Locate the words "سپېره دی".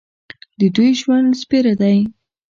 1.41-1.97